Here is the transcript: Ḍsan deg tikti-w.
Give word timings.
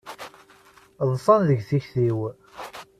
Ḍsan 1.11 1.41
deg 1.49 1.59
tikti-w. 1.67 2.19